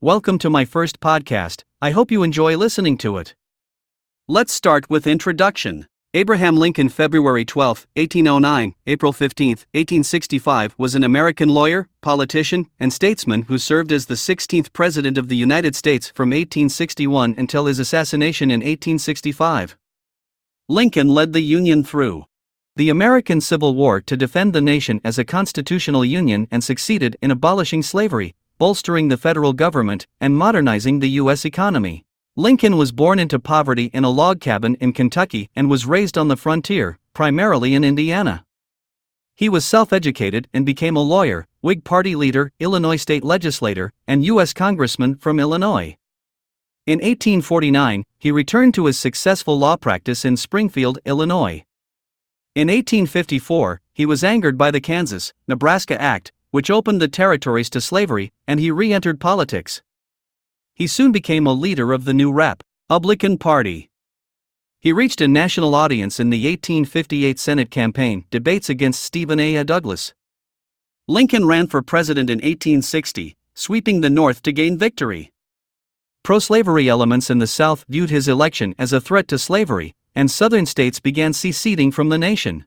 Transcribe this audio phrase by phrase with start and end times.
[0.00, 1.64] Welcome to my first podcast.
[1.82, 3.34] I hope you enjoy listening to it.
[4.28, 5.88] Let's start with introduction.
[6.14, 13.42] Abraham Lincoln, February 12, 1809, April 15, 1865, was an American lawyer, politician, and statesman
[13.42, 18.52] who served as the 16th President of the United States from 1861 until his assassination
[18.52, 19.76] in 1865.
[20.68, 22.24] Lincoln led the Union through
[22.76, 27.32] the American Civil War to defend the nation as a constitutional union and succeeded in
[27.32, 31.44] abolishing slavery, bolstering the federal government, and modernizing the U.S.
[31.44, 32.04] economy.
[32.36, 36.28] Lincoln was born into poverty in a log cabin in Kentucky and was raised on
[36.28, 38.44] the frontier, primarily in Indiana.
[39.34, 44.24] He was self educated and became a lawyer, Whig Party leader, Illinois state legislator, and
[44.24, 44.52] U.S.
[44.52, 45.96] Congressman from Illinois.
[46.86, 51.64] In 1849, he returned to his successful law practice in Springfield, Illinois.
[52.54, 57.80] In 1854, he was angered by the Kansas Nebraska Act, which opened the territories to
[57.80, 59.82] slavery, and he re entered politics.
[60.74, 62.62] He soon became a leader of the new Rep.
[62.88, 63.90] Republican Party.
[64.80, 69.62] He reached a national audience in the 1858 Senate campaign debates against Stephen A.
[69.64, 70.14] Douglas.
[71.06, 75.32] Lincoln ran for president in 1860, sweeping the North to gain victory.
[76.22, 80.30] Pro slavery elements in the South viewed his election as a threat to slavery, and
[80.30, 82.64] Southern states began seceding from the nation.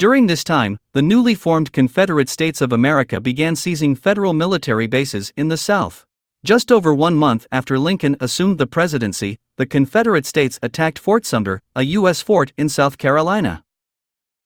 [0.00, 5.30] During this time, the newly formed Confederate States of America began seizing federal military bases
[5.36, 6.06] in the South.
[6.42, 11.60] Just over one month after Lincoln assumed the presidency, the Confederate States attacked Fort Sumter,
[11.76, 12.22] a U.S.
[12.22, 13.62] fort in South Carolina.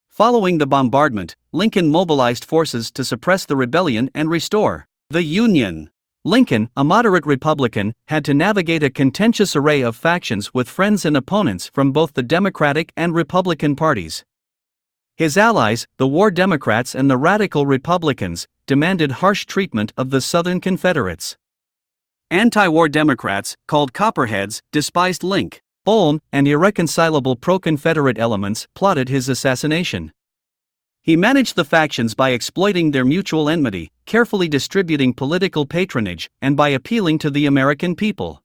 [0.08, 5.88] Following the bombardment, Lincoln mobilized forces to suppress the rebellion and restore the Union.
[6.24, 11.16] Lincoln, a moderate Republican, had to navigate a contentious array of factions with friends and
[11.16, 14.24] opponents from both the Democratic and Republican parties.
[15.16, 20.60] His allies, the War Democrats and the Radical Republicans, demanded harsh treatment of the Southern
[20.60, 21.36] Confederates.
[22.32, 25.62] Anti war Democrats, called Copperheads, despised Link.
[25.86, 30.12] Ulm and irreconcilable pro Confederate elements plotted his assassination.
[31.00, 36.70] He managed the factions by exploiting their mutual enmity, carefully distributing political patronage, and by
[36.70, 38.42] appealing to the American people.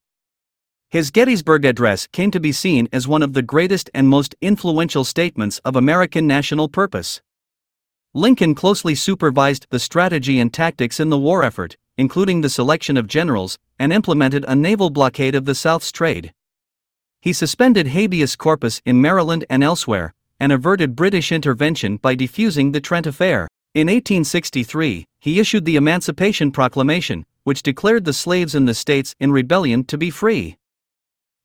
[0.90, 5.04] His Gettysburg Address came to be seen as one of the greatest and most influential
[5.04, 7.20] statements of American national purpose.
[8.12, 13.06] Lincoln closely supervised the strategy and tactics in the war effort, including the selection of
[13.06, 16.32] generals, and implemented a naval blockade of the South's trade.
[17.20, 22.80] He suspended habeas corpus in Maryland and elsewhere, and averted British intervention by defusing the
[22.80, 23.46] Trent Affair.
[23.74, 29.30] In 1863, he issued the Emancipation Proclamation, which declared the slaves in the states in
[29.30, 30.56] rebellion to be free.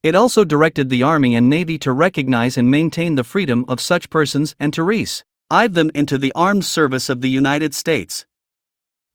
[0.06, 4.12] It also directed the Army and Navy to recognize and maintain the freedom of such
[4.12, 8.28] persons and to re-ive them into the armed service of the United States.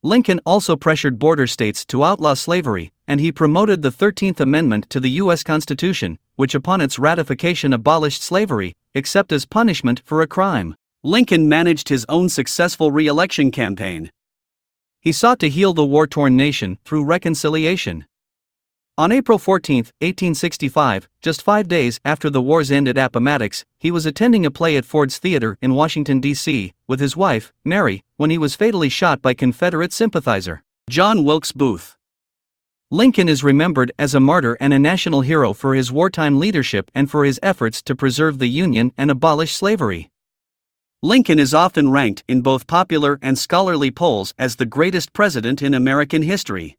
[0.02, 4.98] Lincoln also pressured border states to outlaw slavery, and he promoted the 13th Amendment to
[4.98, 5.44] the U.S.
[5.44, 10.74] Constitution, which upon its ratification abolished slavery, except as punishment for a crime.
[11.04, 14.10] Lincoln managed his own successful re election campaign.
[15.00, 18.06] He sought to heal the war torn nation through reconciliation.
[19.00, 24.05] On April 14, 1865, just five days after the war's end at Appomattox, he was
[24.05, 28.37] attending a play at Ford's Theater in Washington, D.C., with his wife, Mary, when he
[28.37, 31.97] was fatally shot by Confederate sympathizer John Wilkes Booth.
[32.91, 37.11] Lincoln is remembered as a martyr and a national hero for his wartime leadership and
[37.11, 40.11] for his efforts to preserve the Union and abolish slavery.
[41.03, 45.72] Lincoln is often ranked in both popular and scholarly polls as the greatest president in
[45.72, 46.77] American history.